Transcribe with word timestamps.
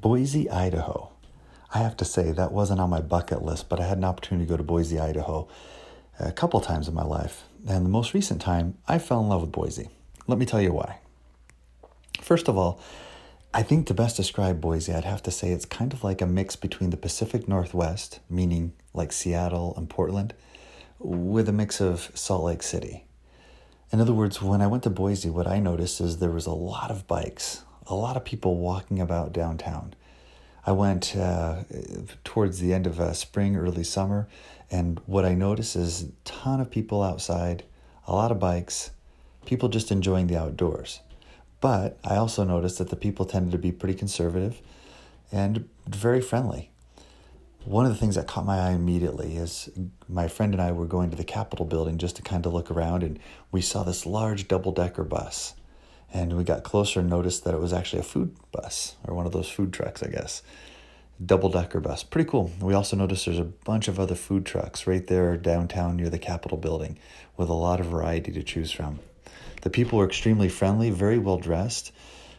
Boise, 0.00 0.48
Idaho. 0.48 1.10
I 1.74 1.78
have 1.78 1.96
to 1.98 2.06
say, 2.06 2.32
that 2.32 2.52
wasn't 2.52 2.80
on 2.80 2.88
my 2.88 3.00
bucket 3.02 3.42
list, 3.42 3.68
but 3.68 3.80
I 3.80 3.86
had 3.86 3.98
an 3.98 4.04
opportunity 4.04 4.46
to 4.46 4.50
go 4.50 4.56
to 4.56 4.62
Boise, 4.62 4.98
Idaho 4.98 5.46
a 6.18 6.32
couple 6.32 6.60
times 6.60 6.88
in 6.88 6.94
my 6.94 7.04
life. 7.04 7.44
And 7.68 7.84
the 7.84 7.90
most 7.90 8.14
recent 8.14 8.40
time, 8.40 8.78
I 8.88 8.98
fell 8.98 9.20
in 9.20 9.28
love 9.28 9.42
with 9.42 9.52
Boise. 9.52 9.90
Let 10.26 10.38
me 10.38 10.46
tell 10.46 10.60
you 10.60 10.72
why. 10.72 11.00
First 12.20 12.48
of 12.48 12.56
all, 12.56 12.80
I 13.52 13.62
think 13.62 13.86
to 13.88 13.94
best 13.94 14.16
describe 14.16 14.60
Boise, 14.60 14.92
I'd 14.94 15.04
have 15.04 15.22
to 15.24 15.30
say 15.30 15.50
it's 15.50 15.66
kind 15.66 15.92
of 15.92 16.02
like 16.02 16.22
a 16.22 16.26
mix 16.26 16.56
between 16.56 16.90
the 16.90 16.96
Pacific 16.96 17.46
Northwest, 17.46 18.20
meaning 18.30 18.72
like 18.94 19.12
Seattle 19.12 19.74
and 19.76 19.90
Portland, 19.90 20.32
with 20.98 21.48
a 21.48 21.52
mix 21.52 21.80
of 21.80 22.10
Salt 22.14 22.44
Lake 22.44 22.62
City. 22.62 23.04
In 23.92 24.00
other 24.00 24.14
words, 24.14 24.40
when 24.40 24.62
I 24.62 24.66
went 24.66 24.84
to 24.84 24.90
Boise, 24.90 25.28
what 25.28 25.46
I 25.46 25.58
noticed 25.58 26.00
is 26.00 26.18
there 26.18 26.30
was 26.30 26.46
a 26.46 26.52
lot 26.52 26.90
of 26.90 27.06
bikes, 27.06 27.64
a 27.90 27.94
lot 27.94 28.16
of 28.16 28.24
people 28.24 28.56
walking 28.56 29.00
about 29.00 29.32
downtown. 29.32 29.92
I 30.64 30.72
went 30.72 31.16
uh, 31.16 31.64
towards 32.22 32.60
the 32.60 32.72
end 32.72 32.86
of 32.86 33.00
uh, 33.00 33.12
spring, 33.12 33.56
early 33.56 33.82
summer, 33.82 34.28
and 34.70 35.00
what 35.06 35.24
I 35.24 35.34
noticed 35.34 35.74
is 35.74 36.02
a 36.04 36.08
ton 36.24 36.60
of 36.60 36.70
people 36.70 37.02
outside, 37.02 37.64
a 38.06 38.14
lot 38.14 38.30
of 38.30 38.38
bikes, 38.38 38.92
people 39.44 39.68
just 39.68 39.90
enjoying 39.90 40.28
the 40.28 40.38
outdoors. 40.38 41.00
But 41.60 41.98
I 42.04 42.16
also 42.16 42.44
noticed 42.44 42.78
that 42.78 42.90
the 42.90 42.96
people 42.96 43.26
tended 43.26 43.52
to 43.52 43.58
be 43.58 43.72
pretty 43.72 43.94
conservative 43.98 44.60
and 45.32 45.68
very 45.88 46.20
friendly. 46.20 46.70
One 47.64 47.84
of 47.84 47.92
the 47.92 47.98
things 47.98 48.14
that 48.14 48.28
caught 48.28 48.46
my 48.46 48.58
eye 48.58 48.72
immediately 48.72 49.36
is 49.36 49.68
my 50.08 50.28
friend 50.28 50.54
and 50.54 50.62
I 50.62 50.72
were 50.72 50.86
going 50.86 51.10
to 51.10 51.16
the 51.16 51.24
Capitol 51.24 51.66
building 51.66 51.98
just 51.98 52.16
to 52.16 52.22
kind 52.22 52.46
of 52.46 52.54
look 52.54 52.70
around, 52.70 53.02
and 53.02 53.18
we 53.50 53.60
saw 53.60 53.82
this 53.82 54.06
large 54.06 54.46
double 54.46 54.72
decker 54.72 55.04
bus. 55.04 55.54
And 56.12 56.36
we 56.36 56.44
got 56.44 56.64
closer 56.64 57.00
and 57.00 57.08
noticed 57.08 57.44
that 57.44 57.54
it 57.54 57.60
was 57.60 57.72
actually 57.72 58.00
a 58.00 58.04
food 58.04 58.34
bus 58.52 58.96
or 59.06 59.14
one 59.14 59.26
of 59.26 59.32
those 59.32 59.48
food 59.48 59.72
trucks, 59.72 60.02
I 60.02 60.08
guess. 60.08 60.42
Double 61.24 61.50
decker 61.50 61.80
bus. 61.80 62.02
Pretty 62.02 62.28
cool. 62.28 62.50
We 62.60 62.74
also 62.74 62.96
noticed 62.96 63.26
there's 63.26 63.38
a 63.38 63.44
bunch 63.44 63.88
of 63.88 64.00
other 64.00 64.14
food 64.14 64.46
trucks 64.46 64.86
right 64.86 65.06
there 65.06 65.36
downtown 65.36 65.96
near 65.96 66.08
the 66.08 66.18
Capitol 66.18 66.56
building 66.56 66.98
with 67.36 67.48
a 67.48 67.54
lot 67.54 67.78
of 67.78 67.86
variety 67.86 68.32
to 68.32 68.42
choose 68.42 68.72
from. 68.72 68.98
The 69.62 69.70
people 69.70 69.98
were 69.98 70.06
extremely 70.06 70.48
friendly, 70.48 70.90
very 70.90 71.18
well 71.18 71.36
dressed. 71.36 71.92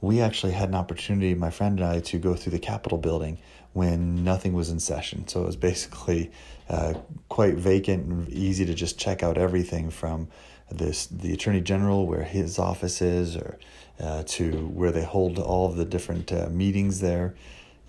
We 0.00 0.20
actually 0.20 0.52
had 0.52 0.70
an 0.70 0.74
opportunity, 0.74 1.34
my 1.34 1.50
friend 1.50 1.78
and 1.78 1.88
I, 1.88 2.00
to 2.00 2.18
go 2.18 2.34
through 2.34 2.52
the 2.52 2.58
Capitol 2.58 2.98
building 2.98 3.38
when 3.72 4.24
nothing 4.24 4.52
was 4.52 4.70
in 4.70 4.80
session. 4.80 5.28
So 5.28 5.42
it 5.42 5.46
was 5.46 5.56
basically 5.56 6.30
uh, 6.68 6.94
quite 7.28 7.54
vacant 7.54 8.06
and 8.06 8.28
easy 8.30 8.64
to 8.66 8.74
just 8.74 8.98
check 8.98 9.22
out 9.22 9.38
everything 9.38 9.90
from 9.90 10.28
this 10.72 11.06
the 11.06 11.32
attorney 11.32 11.60
general 11.60 12.06
where 12.06 12.24
his 12.24 12.58
office 12.58 13.00
is 13.02 13.36
or 13.36 13.58
uh, 14.00 14.22
to 14.24 14.66
where 14.68 14.92
they 14.92 15.04
hold 15.04 15.38
all 15.38 15.66
of 15.66 15.76
the 15.76 15.84
different 15.84 16.32
uh, 16.32 16.48
meetings 16.50 17.00
there. 17.00 17.34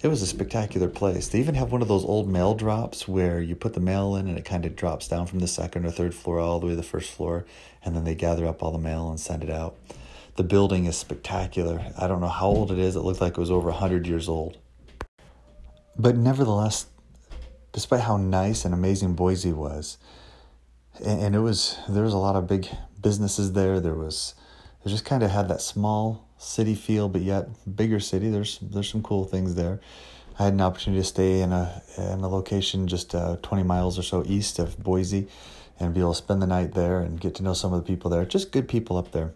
It 0.01 0.09
was 0.09 0.21
a 0.21 0.27
spectacular 0.27 0.89
place. 0.89 1.29
They 1.29 1.39
even 1.39 1.55
have 1.55 1.71
one 1.71 1.81
of 1.81 1.87
those 1.87 2.03
old 2.03 2.27
mail 2.27 2.53
drops 2.55 3.07
where 3.07 3.41
you 3.41 3.55
put 3.55 3.73
the 3.73 3.79
mail 3.79 4.17
in 4.17 4.27
and 4.27 4.37
it 4.37 4.43
kind 4.43 4.65
of 4.65 4.75
drops 4.75 5.07
down 5.07 5.27
from 5.27 5.39
the 5.39 5.47
second 5.47 5.85
or 5.85 5.91
third 5.91 6.13
floor 6.13 6.39
all 6.39 6.59
the 6.59 6.65
way 6.65 6.71
to 6.73 6.75
the 6.75 6.83
first 6.83 7.09
floor 7.09 7.45
and 7.85 7.95
then 7.95 8.03
they 8.03 8.15
gather 8.15 8.45
up 8.45 8.61
all 8.61 8.71
the 8.71 8.77
mail 8.77 9.09
and 9.09 9.19
send 9.19 9.43
it 9.43 9.49
out. 9.49 9.77
The 10.35 10.43
building 10.43 10.85
is 10.85 10.97
spectacular. 10.97 11.81
I 11.97 12.07
don't 12.07 12.19
know 12.19 12.27
how 12.27 12.47
old 12.47 12.71
it 12.71 12.79
is. 12.79 12.95
It 12.95 13.01
looked 13.01 13.21
like 13.21 13.33
it 13.33 13.37
was 13.37 13.51
over 13.51 13.69
100 13.69 14.05
years 14.05 14.27
old. 14.27 14.57
But 15.97 16.17
nevertheless 16.17 16.87
despite 17.73 18.01
how 18.01 18.17
nice 18.17 18.63
and 18.63 18.73
amazing 18.73 19.15
boise 19.15 19.51
was 19.51 19.97
and 21.03 21.36
it 21.36 21.39
was 21.39 21.77
there 21.89 22.03
was 22.03 22.13
a 22.13 22.17
lot 22.17 22.36
of 22.36 22.47
big 22.47 22.67
businesses 23.02 23.53
there. 23.53 23.80
There 23.80 23.95
was 23.95 24.36
it 24.86 24.89
just 24.89 25.05
kind 25.05 25.23
of 25.23 25.31
had 25.31 25.47
that 25.47 25.61
small 25.61 26.27
city 26.38 26.75
feel, 26.75 27.09
but 27.09 27.22
yet 27.22 27.47
bigger 27.75 28.00
city. 28.00 28.30
There's 28.30 28.59
there's 28.59 28.89
some 28.89 29.03
cool 29.03 29.25
things 29.25 29.55
there. 29.55 29.80
I 30.39 30.45
had 30.45 30.53
an 30.53 30.61
opportunity 30.61 31.02
to 31.02 31.08
stay 31.08 31.41
in 31.41 31.52
a 31.52 31.81
in 31.97 32.22
a 32.22 32.27
location 32.27 32.88
just 32.88 33.13
uh, 33.16 33.38
20 33.41 33.63
miles 33.63 33.97
or 34.00 34.03
so 34.03 34.23
east 34.25 34.59
of 34.59 34.81
Boise, 34.81 35.27
and 35.79 35.94
be 35.94 36.00
able 36.00 36.13
to 36.13 36.17
spend 36.17 36.41
the 36.41 36.47
night 36.47 36.73
there 36.73 37.00
and 37.00 37.19
get 37.19 37.35
to 37.35 37.44
know 37.44 37.53
some 37.53 37.73
of 37.73 37.84
the 37.84 37.88
people 37.88 38.09
there. 38.09 38.25
Just 38.25 38.51
good 38.51 38.67
people 38.67 38.97
up 38.97 39.12
there. 39.12 39.34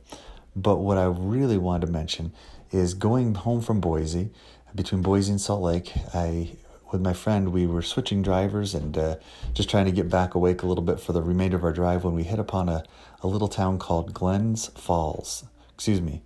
But 0.55 0.77
what 0.77 0.97
I 0.97 1.05
really 1.05 1.57
wanted 1.57 1.85
to 1.85 1.91
mention 1.91 2.33
is 2.71 2.95
going 2.95 3.35
home 3.35 3.61
from 3.61 3.79
Boise, 3.79 4.31
between 4.75 5.01
Boise 5.01 5.31
and 5.31 5.41
Salt 5.41 5.61
Lake. 5.61 5.93
I 6.13 6.51
with 6.91 7.01
my 7.01 7.13
friend, 7.13 7.51
we 7.51 7.67
were 7.67 7.81
switching 7.81 8.21
drivers 8.21 8.73
and 8.73 8.97
uh, 8.97 9.15
just 9.53 9.69
trying 9.69 9.85
to 9.85 9.91
get 9.91 10.09
back 10.09 10.35
awake 10.35 10.63
a 10.63 10.67
little 10.67 10.83
bit 10.83 10.99
for 10.99 11.13
the 11.13 11.21
remainder 11.21 11.57
of 11.57 11.63
our 11.63 11.73
drive 11.73 12.03
when 12.03 12.13
we 12.13 12.23
hit 12.23 12.39
upon 12.39 12.69
a, 12.69 12.83
a 13.21 13.27
little 13.27 13.47
town 13.47 13.79
called 13.79 14.13
Glens 14.13 14.67
Falls. 14.75 15.45
Excuse 15.73 16.01
me, 16.01 16.21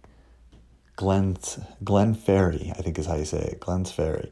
Glens 0.96 1.60
Glen 1.84 2.14
Ferry, 2.14 2.72
I 2.78 2.82
think 2.82 3.00
is 3.00 3.06
how 3.08 3.16
you 3.16 3.26
say 3.26 3.40
it, 3.40 3.60
Glenn's 3.60 3.92
Ferry, 3.92 4.32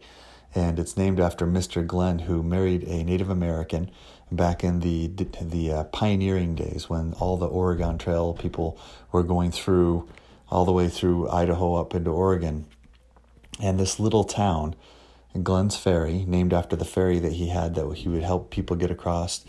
and 0.54 0.80
it's 0.80 0.98
named 0.98 1.20
after 1.20 1.46
Mr. 1.48 1.86
Glenn, 1.86 2.20
who 2.20 2.44
married 2.44 2.84
a 2.84 3.04
Native 3.04 3.30
American 3.30 3.90
back 4.32 4.64
in 4.64 4.80
the 4.82 5.08
the 5.42 5.72
uh, 5.72 5.84
pioneering 5.86 6.56
days 6.56 6.90
when 6.90 7.14
all 7.14 7.38
the 7.38 7.48
Oregon 7.48 7.98
Trail 7.98 8.34
people 8.34 8.80
were 9.12 9.24
going 9.24 9.52
through 9.52 10.08
all 10.50 10.66
the 10.66 10.72
way 10.72 10.88
through 10.88 11.30
Idaho 11.30 11.76
up 11.76 11.96
into 11.96 12.12
Oregon, 12.12 12.66
and 13.60 13.80
this 13.80 14.00
little 14.00 14.24
town 14.24 14.76
Glenn's 15.44 15.78
Ferry, 15.78 16.26
named 16.26 16.54
after 16.54 16.76
the 16.76 16.86
ferry 16.86 17.20
that 17.20 17.34
he 17.34 17.50
had 17.50 17.76
that 17.76 17.92
he 17.94 18.10
would 18.10 18.24
help 18.24 18.50
people 18.50 18.76
get 18.76 18.90
across. 18.90 19.46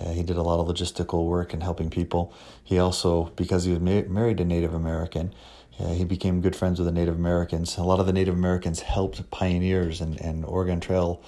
Uh, 0.00 0.10
he 0.10 0.22
did 0.22 0.36
a 0.36 0.42
lot 0.42 0.60
of 0.60 0.66
logistical 0.66 1.26
work 1.26 1.52
and 1.52 1.62
helping 1.62 1.90
people. 1.90 2.32
He 2.62 2.78
also, 2.78 3.32
because 3.36 3.64
he 3.64 3.72
was 3.72 3.80
ma- 3.80 4.08
married 4.08 4.38
to 4.38 4.44
Native 4.44 4.74
American, 4.74 5.34
uh, 5.78 5.88
he 5.88 6.04
became 6.04 6.40
good 6.40 6.54
friends 6.54 6.78
with 6.78 6.86
the 6.86 6.92
Native 6.92 7.16
Americans. 7.16 7.76
A 7.76 7.82
lot 7.82 8.00
of 8.00 8.06
the 8.06 8.12
Native 8.12 8.34
Americans 8.34 8.80
helped 8.80 9.28
pioneers 9.30 10.00
and, 10.00 10.20
and 10.20 10.44
Oregon 10.44 10.78
Trail 10.80 11.20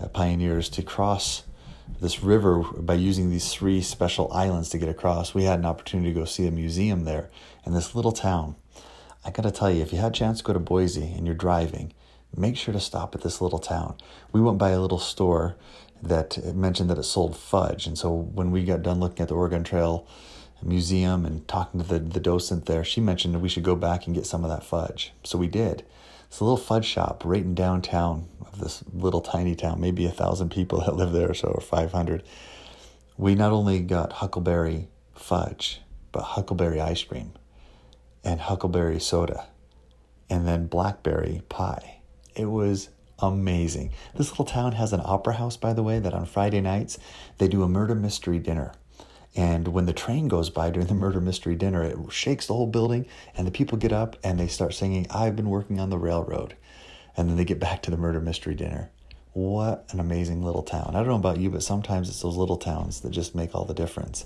uh, 0.00 0.08
pioneers 0.08 0.68
to 0.70 0.82
cross 0.82 1.44
this 2.00 2.22
river 2.22 2.58
by 2.58 2.94
using 2.94 3.30
these 3.30 3.52
three 3.52 3.80
special 3.80 4.32
islands 4.32 4.68
to 4.70 4.78
get 4.78 4.88
across. 4.88 5.32
We 5.32 5.44
had 5.44 5.60
an 5.60 5.66
opportunity 5.66 6.12
to 6.12 6.20
go 6.20 6.24
see 6.24 6.46
a 6.46 6.50
museum 6.50 7.04
there 7.04 7.30
in 7.64 7.72
this 7.72 7.94
little 7.94 8.12
town. 8.12 8.56
I 9.24 9.30
got 9.30 9.42
to 9.42 9.50
tell 9.50 9.70
you, 9.70 9.82
if 9.82 9.92
you 9.92 9.98
had 9.98 10.12
a 10.12 10.14
chance 10.14 10.38
to 10.38 10.44
go 10.44 10.52
to 10.52 10.58
Boise 10.58 11.12
and 11.16 11.24
you're 11.24 11.36
driving, 11.36 11.92
make 12.36 12.56
sure 12.56 12.72
to 12.74 12.80
stop 12.80 13.14
at 13.14 13.22
this 13.22 13.40
little 13.40 13.58
town. 13.58 13.96
We 14.32 14.40
went 14.40 14.58
by 14.58 14.70
a 14.70 14.80
little 14.80 14.98
store 14.98 15.56
that 16.02 16.54
mentioned 16.54 16.90
that 16.90 16.98
it 16.98 17.04
sold 17.04 17.36
fudge. 17.36 17.86
And 17.86 17.96
so 17.98 18.12
when 18.12 18.50
we 18.50 18.64
got 18.64 18.82
done 18.82 19.00
looking 19.00 19.22
at 19.22 19.28
the 19.28 19.34
Oregon 19.34 19.64
Trail 19.64 20.06
Museum 20.62 21.24
and 21.26 21.46
talking 21.46 21.80
to 21.80 21.86
the, 21.86 21.98
the 21.98 22.20
docent 22.20 22.66
there, 22.66 22.84
she 22.84 23.00
mentioned 23.00 23.34
that 23.34 23.40
we 23.40 23.48
should 23.48 23.62
go 23.62 23.76
back 23.76 24.06
and 24.06 24.14
get 24.14 24.26
some 24.26 24.44
of 24.44 24.50
that 24.50 24.64
fudge. 24.64 25.12
So 25.22 25.38
we 25.38 25.46
did. 25.46 25.84
It's 26.26 26.40
a 26.40 26.44
little 26.44 26.56
fudge 26.56 26.86
shop 26.86 27.22
right 27.24 27.42
in 27.42 27.54
downtown 27.54 28.28
of 28.40 28.58
this 28.58 28.82
little 28.92 29.20
tiny 29.20 29.54
town, 29.54 29.80
maybe 29.80 30.06
a 30.06 30.10
thousand 30.10 30.50
people 30.50 30.80
that 30.84 30.96
live 30.96 31.12
there 31.12 31.30
or 31.30 31.34
so, 31.34 31.48
or 31.48 31.60
500. 31.60 32.22
We 33.16 33.34
not 33.34 33.52
only 33.52 33.80
got 33.80 34.14
huckleberry 34.14 34.88
fudge, 35.14 35.80
but 36.12 36.22
huckleberry 36.22 36.80
ice 36.80 37.02
cream 37.02 37.32
and 38.24 38.40
huckleberry 38.40 38.98
soda 38.98 39.46
and 40.30 40.46
then 40.46 40.66
blackberry 40.66 41.42
pie. 41.48 41.93
It 42.34 42.46
was 42.46 42.88
amazing. 43.20 43.92
This 44.14 44.30
little 44.30 44.44
town 44.44 44.72
has 44.72 44.92
an 44.92 45.02
opera 45.04 45.34
house, 45.34 45.56
by 45.56 45.72
the 45.72 45.82
way, 45.82 45.98
that 46.00 46.14
on 46.14 46.26
Friday 46.26 46.60
nights 46.60 46.98
they 47.38 47.48
do 47.48 47.62
a 47.62 47.68
murder 47.68 47.94
mystery 47.94 48.38
dinner. 48.38 48.72
And 49.36 49.68
when 49.68 49.86
the 49.86 49.92
train 49.92 50.28
goes 50.28 50.50
by 50.50 50.70
during 50.70 50.88
the 50.88 50.94
murder 50.94 51.20
mystery 51.20 51.56
dinner, 51.56 51.82
it 51.82 51.96
shakes 52.10 52.46
the 52.46 52.54
whole 52.54 52.68
building, 52.68 53.06
and 53.36 53.46
the 53.46 53.52
people 53.52 53.78
get 53.78 53.92
up 53.92 54.16
and 54.22 54.38
they 54.38 54.46
start 54.46 54.74
singing, 54.74 55.06
I've 55.10 55.34
been 55.34 55.48
working 55.48 55.80
on 55.80 55.90
the 55.90 55.98
railroad. 55.98 56.56
And 57.16 57.28
then 57.28 57.36
they 57.36 57.44
get 57.44 57.60
back 57.60 57.82
to 57.82 57.90
the 57.90 57.96
murder 57.96 58.20
mystery 58.20 58.54
dinner. 58.54 58.90
What 59.32 59.86
an 59.90 59.98
amazing 59.98 60.42
little 60.42 60.62
town. 60.62 60.92
I 60.94 61.00
don't 61.00 61.08
know 61.08 61.14
about 61.16 61.38
you, 61.38 61.50
but 61.50 61.64
sometimes 61.64 62.08
it's 62.08 62.22
those 62.22 62.36
little 62.36 62.56
towns 62.56 63.00
that 63.00 63.10
just 63.10 63.34
make 63.34 63.54
all 63.54 63.64
the 63.64 63.74
difference 63.74 64.24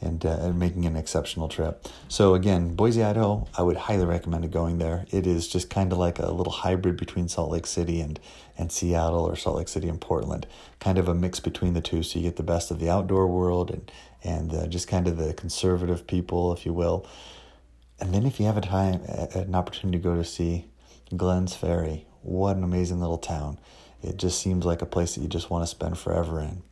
and, 0.00 0.24
uh, 0.24 0.38
and 0.40 0.58
making 0.58 0.86
an 0.86 0.96
exceptional 0.96 1.48
trip. 1.48 1.86
So 2.08 2.34
again, 2.34 2.74
Boise, 2.74 3.02
Idaho, 3.02 3.48
I 3.56 3.62
would 3.62 3.76
highly 3.76 4.04
recommend 4.04 4.50
going 4.52 4.78
there. 4.78 5.06
It 5.10 5.26
is 5.26 5.48
just 5.48 5.70
kind 5.70 5.92
of 5.92 5.98
like 5.98 6.18
a 6.18 6.30
little 6.30 6.52
hybrid 6.52 6.96
between 6.96 7.28
Salt 7.28 7.50
Lake 7.50 7.66
City 7.66 8.00
and 8.00 8.18
and 8.56 8.72
Seattle 8.72 9.24
or 9.24 9.36
Salt 9.36 9.56
Lake 9.56 9.68
City 9.68 9.88
and 9.88 10.00
Portland, 10.00 10.44
kind 10.80 10.98
of 10.98 11.06
a 11.06 11.14
mix 11.14 11.38
between 11.38 11.74
the 11.74 11.80
two. 11.80 12.02
So 12.02 12.18
you 12.18 12.24
get 12.24 12.36
the 12.36 12.42
best 12.42 12.72
of 12.72 12.80
the 12.80 12.90
outdoor 12.90 13.26
world 13.26 13.70
and 13.70 13.90
and 14.24 14.52
uh, 14.52 14.66
just 14.66 14.88
kind 14.88 15.06
of 15.06 15.16
the 15.16 15.32
conservative 15.34 16.06
people, 16.06 16.52
if 16.52 16.66
you 16.66 16.72
will. 16.72 17.06
And 18.00 18.12
then 18.12 18.26
if 18.26 18.40
you 18.40 18.46
have 18.46 18.56
a 18.56 18.60
time, 18.60 19.00
an 19.34 19.54
opportunity 19.54 19.98
to 19.98 20.02
go 20.02 20.16
to 20.16 20.24
see 20.24 20.66
Glenn's 21.16 21.54
Ferry, 21.54 22.06
what 22.22 22.56
an 22.56 22.64
amazing 22.64 23.00
little 23.00 23.18
town! 23.18 23.58
It 24.02 24.16
just 24.16 24.40
seems 24.40 24.64
like 24.64 24.82
a 24.82 24.86
place 24.86 25.14
that 25.14 25.22
you 25.22 25.28
just 25.28 25.50
want 25.50 25.62
to 25.62 25.66
spend 25.66 25.98
forever 25.98 26.40
in. 26.40 26.62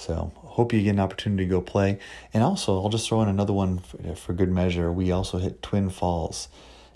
So 0.00 0.32
hope 0.36 0.72
you 0.72 0.82
get 0.82 0.90
an 0.90 1.00
opportunity 1.00 1.44
to 1.44 1.50
go 1.50 1.60
play. 1.60 1.98
And 2.32 2.42
also, 2.42 2.82
I'll 2.82 2.88
just 2.88 3.06
throw 3.06 3.20
in 3.20 3.28
another 3.28 3.52
one 3.52 3.80
for, 3.80 4.14
for 4.14 4.32
good 4.32 4.50
measure. 4.50 4.90
We 4.90 5.12
also 5.12 5.36
hit 5.36 5.62
Twin 5.62 5.90
Falls, 5.90 6.48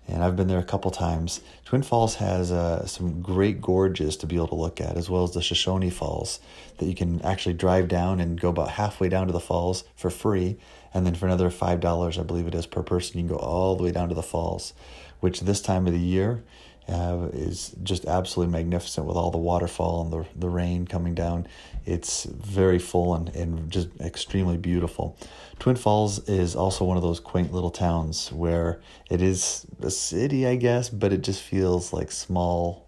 and 0.08 0.24
I've 0.24 0.36
been 0.36 0.48
there 0.48 0.58
a 0.58 0.64
couple 0.64 0.90
times. 0.90 1.42
Twin 1.66 1.82
Falls 1.82 2.14
has 2.14 2.50
uh, 2.50 2.86
some 2.86 3.20
great 3.20 3.60
gorges 3.60 4.16
to 4.16 4.26
be 4.26 4.36
able 4.36 4.48
to 4.48 4.54
look 4.54 4.80
at, 4.80 4.96
as 4.96 5.10
well 5.10 5.22
as 5.22 5.32
the 5.32 5.42
Shoshone 5.42 5.90
Falls 5.90 6.40
that 6.78 6.86
you 6.86 6.94
can 6.94 7.20
actually 7.20 7.54
drive 7.54 7.88
down 7.88 8.20
and 8.20 8.40
go 8.40 8.48
about 8.48 8.70
halfway 8.70 9.10
down 9.10 9.26
to 9.26 9.34
the 9.34 9.40
falls 9.40 9.84
for 9.94 10.08
free. 10.08 10.56
And 10.94 11.04
then 11.04 11.14
for 11.14 11.26
another 11.26 11.50
$5, 11.50 12.18
I 12.18 12.22
believe 12.22 12.46
it 12.46 12.54
is 12.54 12.64
per 12.64 12.82
person, 12.82 13.18
you 13.18 13.28
can 13.28 13.36
go 13.36 13.42
all 13.42 13.76
the 13.76 13.82
way 13.82 13.92
down 13.92 14.08
to 14.08 14.14
the 14.14 14.22
falls, 14.22 14.72
which 15.20 15.40
this 15.40 15.60
time 15.60 15.86
of 15.86 15.92
the 15.92 15.98
year 15.98 16.42
uh, 16.88 17.28
is 17.32 17.74
just 17.82 18.04
absolutely 18.04 18.52
magnificent 18.52 19.06
with 19.06 19.16
all 19.16 19.30
the 19.30 19.38
waterfall 19.38 20.02
and 20.02 20.12
the, 20.12 20.26
the 20.38 20.48
rain 20.48 20.86
coming 20.86 21.14
down. 21.14 21.46
It's 21.86 22.24
very 22.24 22.78
full 22.78 23.14
and, 23.14 23.28
and 23.34 23.70
just 23.70 23.88
extremely 24.00 24.56
beautiful. 24.56 25.16
Twin 25.58 25.76
Falls 25.76 26.28
is 26.28 26.54
also 26.54 26.84
one 26.84 26.96
of 26.96 27.02
those 27.02 27.20
quaint 27.20 27.52
little 27.52 27.70
towns 27.70 28.32
where 28.32 28.80
it 29.10 29.22
is 29.22 29.66
a 29.80 29.90
city, 29.90 30.46
I 30.46 30.56
guess, 30.56 30.90
but 30.90 31.12
it 31.12 31.22
just 31.22 31.42
feels 31.42 31.92
like 31.92 32.10
small 32.10 32.84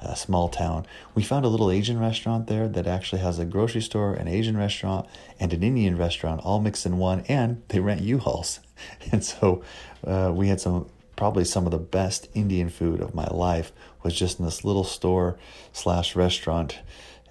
a 0.00 0.14
small 0.14 0.48
town. 0.48 0.86
We 1.16 1.24
found 1.24 1.44
a 1.44 1.48
little 1.48 1.72
Asian 1.72 1.98
restaurant 1.98 2.46
there 2.46 2.68
that 2.68 2.86
actually 2.86 3.20
has 3.22 3.40
a 3.40 3.44
grocery 3.44 3.80
store, 3.80 4.14
an 4.14 4.28
Asian 4.28 4.56
restaurant, 4.56 5.08
and 5.40 5.52
an 5.52 5.62
Indian 5.62 5.96
restaurant 5.96 6.40
all 6.44 6.60
mixed 6.60 6.86
in 6.86 6.98
one, 6.98 7.24
and 7.28 7.62
they 7.68 7.80
rent 7.80 8.00
U-Hauls. 8.00 8.60
And 9.10 9.24
so 9.24 9.64
uh, 10.06 10.30
we 10.32 10.46
had 10.46 10.60
some 10.60 10.88
probably 11.18 11.44
some 11.44 11.66
of 11.66 11.72
the 11.72 11.78
best 11.78 12.28
Indian 12.32 12.70
food 12.70 13.00
of 13.00 13.12
my 13.12 13.26
life 13.26 13.72
was 14.04 14.14
just 14.14 14.38
in 14.38 14.44
this 14.44 14.64
little 14.64 14.84
store 14.84 15.36
slash 15.72 16.14
restaurant 16.14 16.78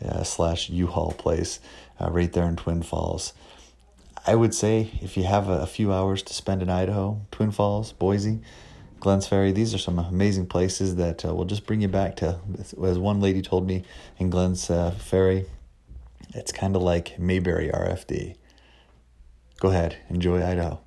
uh, 0.05 0.23
slash 0.23 0.69
U-Haul 0.69 1.13
place 1.13 1.61
uh, 1.99 2.11
right 2.11 2.31
there 2.33 2.47
in 2.49 2.57
Twin 2.57 2.83
Falls. 2.83 3.33
I 4.25 4.35
would 4.35 4.53
say 4.53 4.91
if 5.01 5.15
you 5.15 5.23
have 5.23 5.47
a, 5.47 5.59
a 5.59 5.65
few 5.65 5.93
hours 5.93 6.21
to 6.23 6.33
spend 6.33 6.61
in 6.61 6.69
Idaho, 6.69 7.21
Twin 7.31 7.51
Falls, 7.51 7.93
Boise, 7.93 8.41
Glenn's 8.99 9.25
Ferry. 9.25 9.53
These 9.53 9.73
are 9.73 9.77
some 9.77 9.99
amazing 9.99 10.47
places 10.47 10.97
that 10.97 11.23
uh, 11.23 11.33
will 11.33 11.45
just 11.45 11.65
bring 11.65 11.79
you 11.79 11.87
back 11.87 12.17
to, 12.17 12.39
as 12.83 12.99
one 12.99 13.21
lady 13.21 13.41
told 13.41 13.65
me 13.65 13.83
in 14.17 14.29
Glenn's 14.29 14.69
uh, 14.69 14.91
Ferry, 14.91 15.45
it's 16.33 16.51
kind 16.51 16.75
of 16.75 16.81
like 16.81 17.17
Mayberry 17.17 17.69
RFD. 17.69 18.35
Go 19.59 19.69
ahead, 19.69 19.95
enjoy 20.09 20.43
Idaho. 20.43 20.81